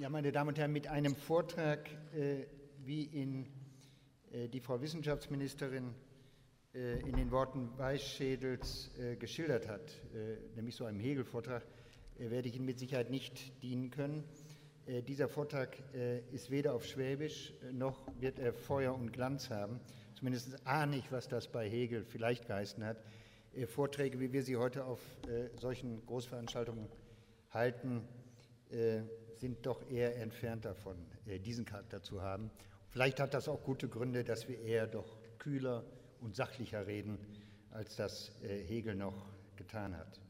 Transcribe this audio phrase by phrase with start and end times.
[0.00, 2.46] Ja, meine Damen und Herren, mit einem Vortrag, äh,
[2.86, 3.46] wie ihn
[4.32, 5.92] äh, die Frau Wissenschaftsministerin
[6.74, 11.66] äh, in den Worten Weißschädels äh, geschildert hat, äh, nämlich so einem Hegel-Vortrag,
[12.18, 14.24] äh, werde ich Ihnen mit Sicherheit nicht dienen können.
[15.06, 15.76] dieser Vortrag
[16.32, 19.80] ist weder auf Schwäbisch noch wird er Feuer und Glanz haben.
[20.14, 22.96] Zumindest ahne ich, was das bei Hegel vielleicht geheißen hat.
[23.66, 24.98] Vorträge, wie wir sie heute auf
[25.60, 26.88] solchen Großveranstaltungen
[27.50, 28.08] halten,
[29.40, 30.96] sind doch eher entfernt davon,
[31.26, 32.50] äh, diesen Charakter zu haben.
[32.90, 35.84] Vielleicht hat das auch gute Gründe, dass wir eher doch kühler
[36.20, 37.18] und sachlicher reden,
[37.70, 40.20] als das äh, Hegel noch getan hat.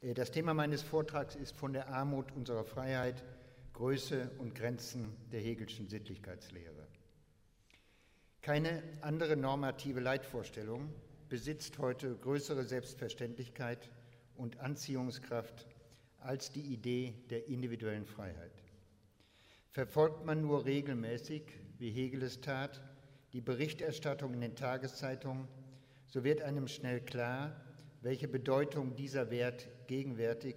[0.00, 3.24] Äh, das Thema meines Vortrags ist von der Armut unserer Freiheit,
[3.72, 6.86] Größe und Grenzen der Hegelschen Sittlichkeitslehre.
[8.42, 10.92] Keine andere normative Leitvorstellung
[11.28, 13.90] besitzt heute größere Selbstverständlichkeit
[14.36, 15.66] und Anziehungskraft
[16.18, 18.52] als die Idee der individuellen Freiheit.
[19.70, 21.42] Verfolgt man nur regelmäßig,
[21.78, 22.82] wie Hegel es tat,
[23.32, 25.46] die Berichterstattung in den Tageszeitungen,
[26.06, 27.54] so wird einem schnell klar,
[28.00, 30.56] welche Bedeutung dieser Wert gegenwärtig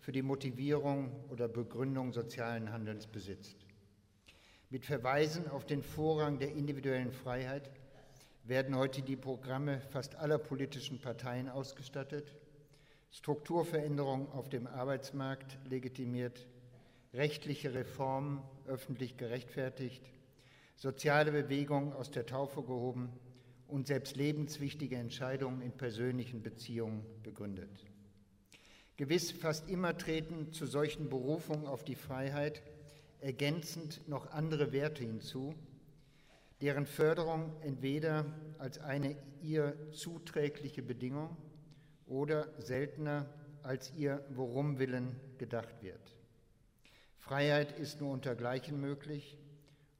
[0.00, 3.56] für die Motivierung oder Begründung sozialen Handelns besitzt.
[4.70, 7.70] Mit Verweisen auf den Vorrang der individuellen Freiheit
[8.44, 12.34] werden heute die Programme fast aller politischen Parteien ausgestattet
[13.12, 16.46] Strukturveränderungen auf dem Arbeitsmarkt legitimiert,
[17.12, 20.02] rechtliche Reformen öffentlich gerechtfertigt,
[20.76, 23.12] soziale Bewegungen aus der Taufe gehoben
[23.68, 27.70] und selbst lebenswichtige Entscheidungen in persönlichen Beziehungen begründet.
[28.96, 32.62] Gewiss fast immer treten zu solchen Berufungen auf die Freiheit
[33.20, 35.54] ergänzend noch andere Werte hinzu,
[36.62, 38.24] deren Förderung entweder
[38.58, 41.36] als eine ihr zuträgliche Bedingung
[42.06, 43.26] oder seltener
[43.62, 46.16] als ihr Worum willen gedacht wird.
[47.18, 49.38] Freiheit ist nur unter Gleichen möglich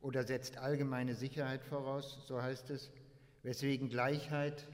[0.01, 2.91] oder setzt allgemeine Sicherheit voraus, so heißt es,
[3.43, 4.67] weswegen Gleichheit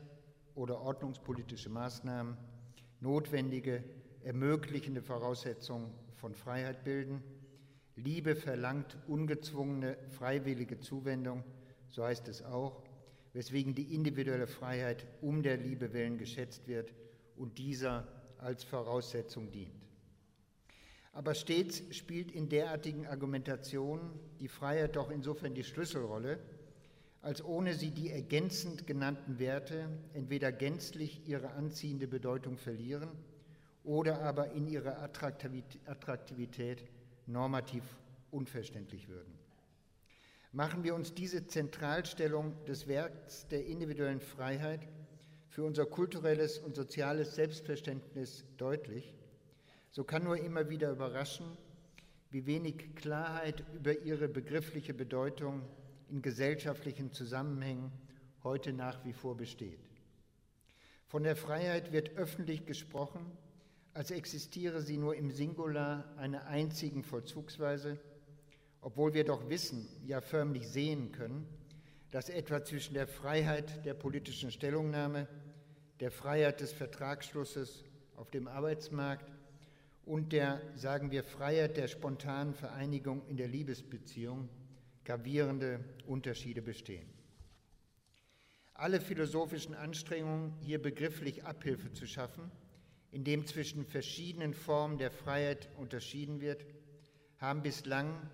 [0.55, 2.37] oder ordnungspolitische Maßnahmen
[3.01, 3.85] notwendige,
[4.23, 7.23] ermöglichende Voraussetzungen von Freiheit bilden.
[7.95, 11.45] Liebe verlangt ungezwungene, freiwillige Zuwendung,
[11.89, 12.83] so heißt es auch,
[13.35, 16.93] weswegen die individuelle Freiheit um der Liebe willen geschätzt wird
[17.39, 18.07] und dieser
[18.39, 19.73] als Voraussetzung dient.
[21.13, 24.11] Aber stets spielt in derartigen Argumentationen
[24.41, 26.39] die Freiheit doch insofern die Schlüsselrolle,
[27.23, 33.11] als ohne sie die ergänzend genannten Werte entweder gänzlich ihre anziehende Bedeutung verlieren
[33.83, 36.85] oder aber in ihrer Attraktivität
[37.27, 37.83] normativ
[38.31, 39.33] unverständlich würden.
[40.53, 44.87] Machen wir uns diese Zentralstellung des Werks der individuellen Freiheit
[45.59, 49.13] für unser kulturelles und soziales Selbstverständnis deutlich,
[49.91, 51.47] so kann nur immer wieder überraschen,
[52.31, 55.63] wie wenig Klarheit über ihre begriffliche Bedeutung
[56.11, 57.91] in gesellschaftlichen Zusammenhängen
[58.45, 59.81] heute nach wie vor besteht.
[61.09, 63.27] Von der Freiheit wird öffentlich gesprochen,
[63.95, 67.99] als existiere sie nur im Singular einer einzigen Vollzugsweise,
[68.81, 71.49] obwohl wir doch wissen, ja förmlich sehen können,
[72.13, 75.27] dass etwa zwischen der Freiheit der politischen Stellungnahme
[76.01, 77.85] der Freiheit des Vertragsschlusses
[78.17, 79.31] auf dem Arbeitsmarkt
[80.05, 84.49] und der, sagen wir, Freiheit der spontanen Vereinigung in der Liebesbeziehung
[85.05, 87.09] gravierende Unterschiede bestehen.
[88.75, 92.51] Alle philosophischen Anstrengungen, hier begrifflich Abhilfe zu schaffen,
[93.11, 96.65] indem zwischen verschiedenen Formen der Freiheit unterschieden wird,
[97.39, 98.31] haben bislang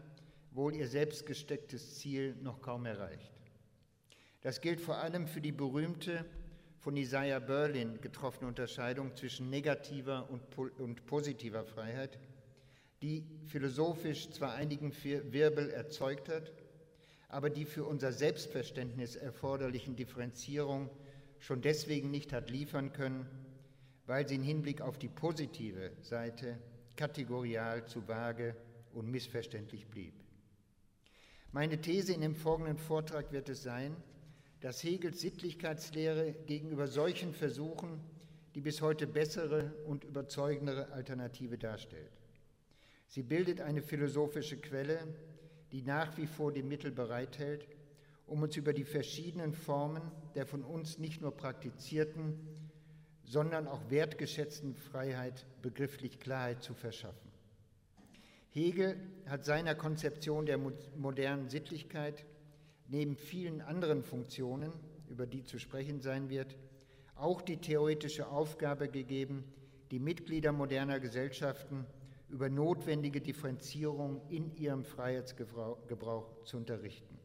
[0.51, 3.33] wohl ihr selbst gestecktes Ziel noch kaum erreicht.
[4.43, 6.25] Das gilt vor allem für die berühmte
[6.85, 10.43] von Isaiah Berlin getroffene Unterscheidung zwischen negativer und,
[10.79, 12.19] und positiver Freiheit,
[13.01, 16.53] die philosophisch zwar einigen Wirbel erzeugt hat,
[17.31, 20.91] aber die für unser Selbstverständnis erforderlichen Differenzierung
[21.39, 23.27] schon deswegen nicht hat liefern können,
[24.05, 26.59] weil sie im Hinblick auf die positive Seite
[26.97, 28.55] kategorial zu vage
[28.93, 30.13] und missverständlich blieb.
[31.51, 33.97] Meine These in dem folgenden Vortrag wird es sein,
[34.65, 38.01] dass Hegels Sittlichkeitslehre gegenüber solchen Versuchen
[38.55, 42.23] die bis heute bessere und überzeugendere Alternative darstellt.
[43.07, 45.07] Sie bildet eine philosophische Quelle,
[45.71, 47.69] die nach wie vor die Mittel bereithält,
[48.27, 52.41] um uns über die verschiedenen Formen der von uns nicht nur praktizierten,
[53.23, 57.31] sondern auch wertgeschätzten Freiheit begrifflich Klarheit zu verschaffen.
[58.49, 58.97] Hegel
[59.27, 62.25] hat seiner Konzeption der modernen Sittlichkeit
[62.89, 64.73] neben vielen anderen Funktionen,
[65.09, 66.57] über die zu sprechen sein wird,
[67.15, 69.45] auch die theoretische Aufgabe gegeben,
[69.91, 71.87] die Mitglieder moderner Gesellschaften
[72.29, 77.19] über notwendige Differenzierung in ihrem Freiheitsgebrauch zu unterrichten.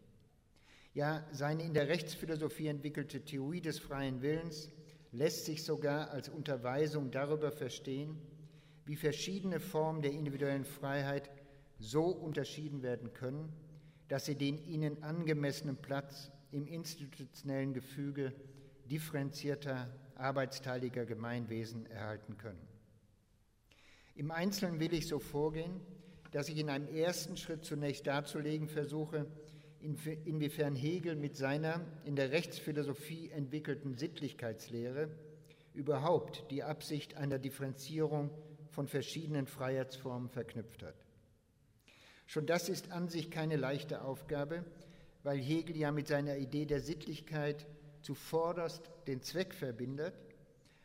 [0.93, 4.69] Ja, seine in der Rechtsphilosophie entwickelte Theorie des freien Willens
[5.11, 8.17] lässt sich sogar als Unterweisung darüber verstehen,
[8.85, 11.29] wie verschiedene Formen der individuellen Freiheit
[11.79, 13.53] so unterschieden werden können,
[14.09, 18.33] dass sie den ihnen angemessenen Platz im institutionellen Gefüge
[18.89, 22.67] differenzierter, arbeitsteiliger Gemeinwesen erhalten können.
[24.15, 25.79] Im Einzelnen will ich so vorgehen,
[26.31, 29.27] dass ich in einem ersten Schritt zunächst darzulegen versuche,
[29.79, 35.09] inwiefern Hegel mit seiner in der Rechtsphilosophie entwickelten Sittlichkeitslehre
[35.73, 38.29] überhaupt die Absicht einer Differenzierung
[38.71, 40.95] von verschiedenen Freiheitsformen verknüpft hat.
[42.29, 44.63] Schon das ist an sich keine leichte Aufgabe,
[45.23, 47.65] weil Hegel ja mit seiner Idee der Sittlichkeit
[48.01, 50.13] zuvorderst den Zweck verbindet,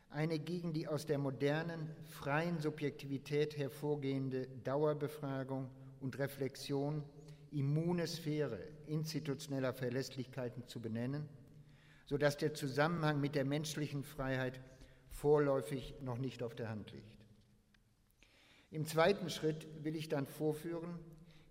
[0.09, 5.69] eine gegen die aus der modernen, freien Subjektivität hervorgehende Dauerbefragung
[6.01, 7.03] und Reflexion
[7.51, 8.57] immune Sphäre
[8.87, 11.29] institutioneller Verlässlichkeiten zu benennen,
[12.07, 14.59] sodass der Zusammenhang mit der menschlichen Freiheit
[15.09, 17.23] vorläufig noch nicht auf der Hand liegt.
[18.71, 20.97] Im zweiten Schritt will ich dann vorführen,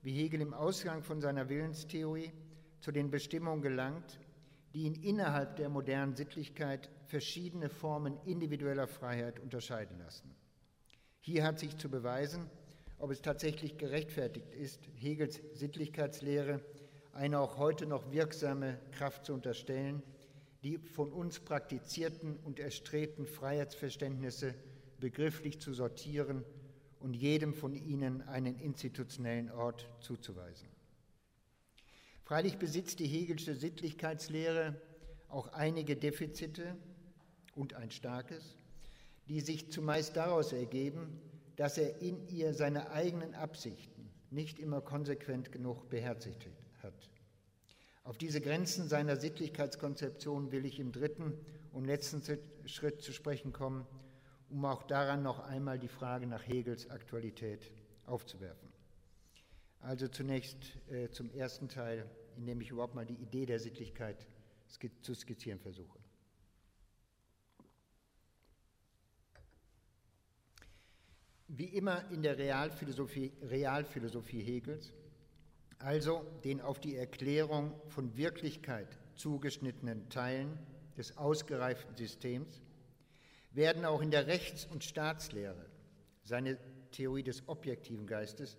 [0.05, 2.31] wie Hegel im Ausgang von seiner Willenstheorie
[2.81, 4.21] zu den Bestimmungen gelangt,
[4.75, 10.31] die ihn innerhalb der modernen Sittlichkeit verschiedene Formen individueller Freiheit unterscheiden lassen.
[11.21, 12.51] Hier hat sich zu beweisen,
[12.99, 16.61] ob es tatsächlich gerechtfertigt ist, Hegels Sittlichkeitslehre
[17.15, 20.03] eine auch heute noch wirksame Kraft zu unterstellen,
[20.63, 24.55] die von uns praktizierten und erstrebten Freiheitsverständnisse
[25.01, 26.45] begrifflich zu sortieren
[27.05, 30.67] und jedem von ihnen einen institutionellen Ort zuzuweisen.
[32.23, 34.81] Freilich besitzt die Hegelsche Sittlichkeitslehre
[35.29, 36.79] auch einige Defizite
[37.55, 38.57] und ein starkes,
[39.29, 41.21] die sich zumeist daraus ergeben,
[41.57, 46.47] dass er in ihr seine eigenen Absichten nicht immer konsequent genug beherzigt
[46.83, 47.11] hat.
[48.05, 51.35] Auf diese Grenzen seiner Sittlichkeitskonzeption will ich im dritten
[51.71, 52.23] und letzten
[52.65, 53.87] Schritt zu sprechen kommen
[54.55, 57.73] um auch daran noch einmal die Frage nach Hegels Aktualität
[58.07, 58.69] aufzuwerfen.
[59.81, 64.29] Also zunächst äh, zum ersten Teil, in dem ich überhaupt mal die Idee der Sittlichkeit
[65.03, 65.99] zu skizzieren versuche.
[71.49, 74.93] Wie immer in der Realphilosophie, Realphilosophie Hegels,
[75.81, 80.57] also den auf die Erklärung von Wirklichkeit zugeschnittenen Teilen
[80.97, 82.63] des ausgereiften Systems,
[83.55, 85.67] werden auch in der Rechts- und Staatslehre,
[86.23, 86.59] seine
[86.91, 88.57] Theorie des objektiven Geistes,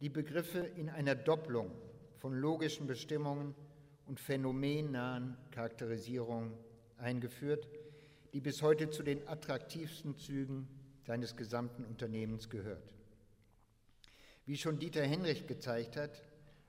[0.00, 1.70] die Begriffe in einer Doppelung
[2.18, 3.54] von logischen Bestimmungen
[4.06, 6.52] und phänomennahen Charakterisierungen
[6.98, 7.68] eingeführt,
[8.32, 10.68] die bis heute zu den attraktivsten Zügen
[11.06, 12.94] seines gesamten Unternehmens gehört.
[14.46, 16.22] Wie schon Dieter Henrich gezeigt hat,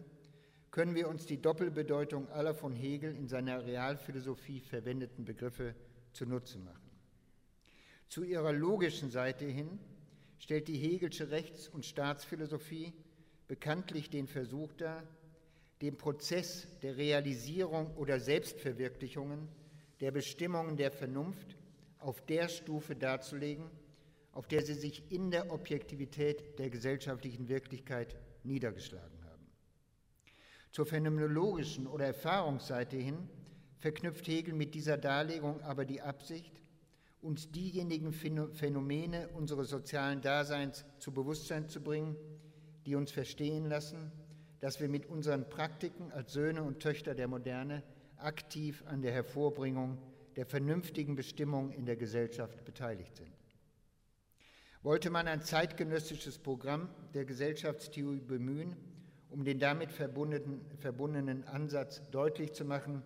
[0.69, 5.73] können wir uns die Doppelbedeutung aller von Hegel in seiner Realphilosophie verwendeten Begriffe
[6.11, 6.82] zunutze machen.
[8.13, 9.79] Zu ihrer logischen Seite hin
[10.37, 12.93] stellt die Hegelsche Rechts- und Staatsphilosophie
[13.47, 15.01] bekanntlich den Versuch dar,
[15.81, 19.47] den Prozess der Realisierung oder Selbstverwirklichungen
[19.99, 21.57] der Bestimmungen der Vernunft
[21.97, 23.65] auf der Stufe darzulegen,
[24.31, 29.47] auf der sie sich in der Objektivität der gesellschaftlichen Wirklichkeit niedergeschlagen haben.
[30.69, 33.27] Zur phänomenologischen oder Erfahrungsseite hin
[33.79, 36.62] verknüpft Hegel mit dieser Darlegung aber die Absicht,
[37.23, 42.15] uns diejenigen Phänomene unseres sozialen Daseins zu Bewusstsein zu bringen,
[42.85, 44.11] die uns verstehen lassen,
[44.59, 47.83] dass wir mit unseren Praktiken als Söhne und Töchter der Moderne
[48.17, 49.97] aktiv an der Hervorbringung
[50.35, 53.31] der vernünftigen Bestimmung in der Gesellschaft beteiligt sind.
[54.81, 58.75] Wollte man ein zeitgenössisches Programm der Gesellschaftstheorie bemühen,
[59.29, 63.01] um den damit verbundenen, verbundenen Ansatz deutlich zu machen,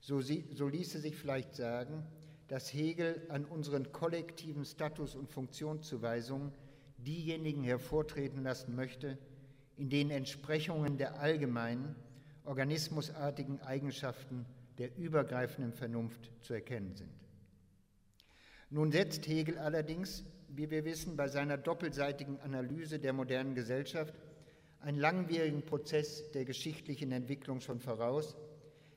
[0.00, 2.04] so, so ließe sich vielleicht sagen,
[2.48, 6.52] dass Hegel an unseren kollektiven Status- und Funktionszuweisungen
[6.98, 9.18] diejenigen hervortreten lassen möchte,
[9.76, 11.96] in denen Entsprechungen der allgemeinen,
[12.44, 14.46] organismusartigen Eigenschaften
[14.78, 17.10] der übergreifenden Vernunft zu erkennen sind.
[18.70, 24.14] Nun setzt Hegel allerdings, wie wir wissen, bei seiner doppelseitigen Analyse der modernen Gesellschaft
[24.80, 28.36] einen langwierigen Prozess der geschichtlichen Entwicklung schon voraus,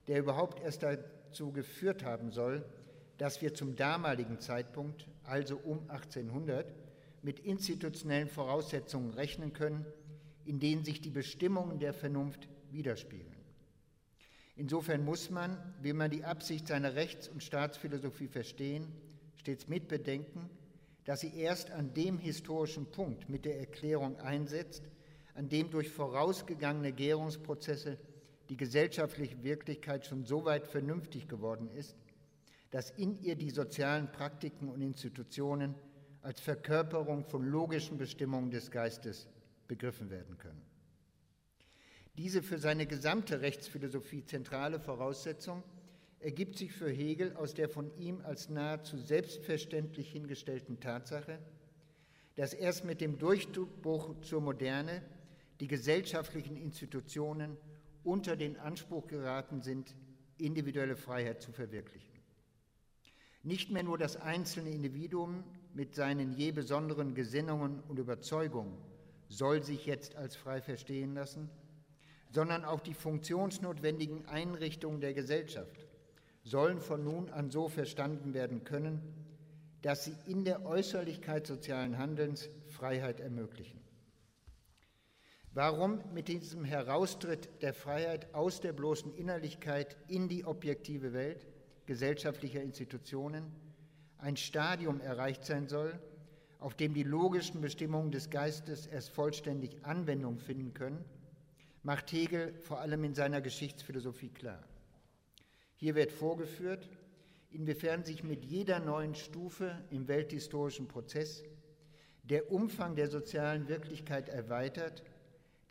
[0.08, 2.66] der überhaupt erst dazu geführt haben soll,
[3.18, 6.72] dass wir zum damaligen Zeitpunkt, also um 1800,
[7.22, 9.86] mit institutionellen Voraussetzungen rechnen können,
[10.46, 13.36] in denen sich die Bestimmungen der Vernunft widerspiegeln.
[14.56, 18.88] Insofern muss man, will man die Absicht seiner Rechts- und Staatsphilosophie verstehen,
[19.36, 20.50] stets mitbedenken,
[21.06, 24.84] dass sie erst an dem historischen Punkt mit der Erklärung einsetzt,
[25.36, 27.98] an dem durch vorausgegangene Gärungsprozesse
[28.50, 31.96] die gesellschaftliche Wirklichkeit schon so weit vernünftig geworden ist,
[32.72, 35.76] dass in ihr die sozialen Praktiken und Institutionen
[36.22, 39.28] als Verkörperung von logischen Bestimmungen des Geistes
[39.68, 40.62] begriffen werden können.
[42.18, 45.64] Diese für seine gesamte Rechtsphilosophie zentrale Voraussetzung
[46.20, 51.38] ergibt sich für Hegel aus der von ihm als nahezu selbstverständlich hingestellten Tatsache,
[52.36, 55.04] dass erst mit dem Durchbruch zur Moderne
[55.60, 57.56] die gesellschaftlichen Institutionen
[58.04, 59.96] unter den Anspruch geraten sind,
[60.38, 62.17] individuelle Freiheit zu verwirklichen.
[63.48, 68.78] Nicht mehr nur das einzelne Individuum mit seinen je besonderen Gesinnungen und Überzeugungen
[69.30, 71.50] soll sich jetzt als frei verstehen lassen,
[72.30, 75.88] sondern auch die funktionsnotwendigen Einrichtungen der Gesellschaft
[76.44, 79.02] sollen von nun an so verstanden werden können,
[79.82, 83.80] dass sie in der Äußerlichkeit sozialen Handelns Freiheit ermöglichen.
[85.54, 91.48] Warum mit diesem Heraustritt der Freiheit aus der bloßen Innerlichkeit in die objektive Welt
[91.88, 93.52] gesellschaftlicher Institutionen
[94.20, 96.00] ein Stadium erreicht sein soll,
[96.60, 101.04] auf dem die logischen Bestimmungen des Geistes erst vollständig Anwendung finden können,
[101.84, 104.64] macht Hegel vor allem in seiner Geschichtsphilosophie klar.
[105.76, 106.90] Hier wird vorgeführt,
[107.52, 111.44] inwiefern sich mit jeder neuen Stufe im welthistorischen Prozess
[112.24, 115.04] der Umfang der sozialen Wirklichkeit erweitert,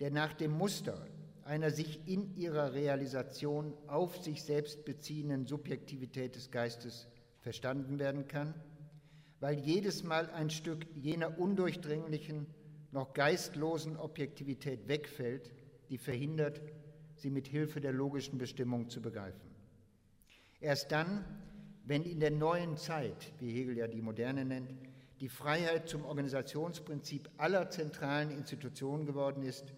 [0.00, 1.06] der nach dem Muster
[1.46, 7.08] einer sich in ihrer Realisation auf sich selbst beziehenden Subjektivität des Geistes
[7.40, 8.54] verstanden werden kann,
[9.38, 12.46] weil jedes Mal ein Stück jener undurchdringlichen,
[12.90, 15.52] noch geistlosen Objektivität wegfällt,
[15.88, 16.60] die verhindert,
[17.14, 19.48] sie mit Hilfe der logischen Bestimmung zu begreifen.
[20.60, 21.24] Erst dann,
[21.84, 24.74] wenn in der neuen Zeit, wie Hegel ja die Moderne nennt,
[25.20, 29.72] die Freiheit zum Organisationsprinzip aller zentralen Institutionen geworden ist,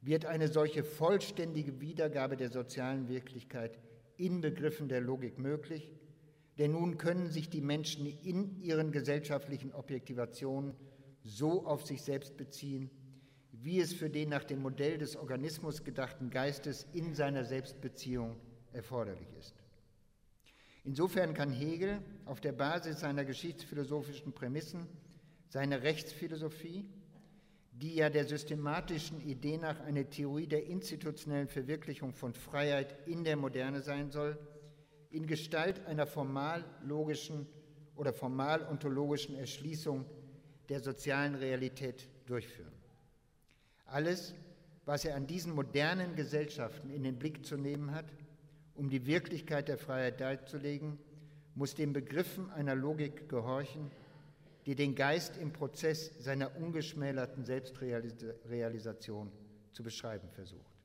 [0.00, 3.78] wird eine solche vollständige Wiedergabe der sozialen Wirklichkeit
[4.16, 5.90] in Begriffen der Logik möglich,
[6.58, 10.74] denn nun können sich die Menschen in ihren gesellschaftlichen Objektivationen
[11.22, 12.90] so auf sich selbst beziehen,
[13.52, 18.36] wie es für den nach dem Modell des Organismus gedachten Geistes in seiner Selbstbeziehung
[18.72, 19.54] erforderlich ist.
[20.84, 24.86] Insofern kann Hegel auf der Basis seiner geschichtsphilosophischen Prämissen
[25.48, 26.84] seine Rechtsphilosophie,
[27.80, 33.36] die ja der systematischen Idee nach eine Theorie der institutionellen Verwirklichung von Freiheit in der
[33.36, 34.38] Moderne sein soll,
[35.10, 37.46] in Gestalt einer formal logischen
[37.94, 40.06] oder formal ontologischen Erschließung
[40.68, 42.72] der sozialen Realität durchführen.
[43.84, 44.34] Alles,
[44.84, 48.06] was er an diesen modernen Gesellschaften in den Blick zu nehmen hat,
[48.74, 50.98] um die Wirklichkeit der Freiheit darzulegen,
[51.54, 53.90] muss den Begriffen einer Logik gehorchen,
[54.66, 59.32] die den Geist im Prozess seiner ungeschmälerten Selbstrealisation
[59.72, 60.75] zu beschreiben versucht.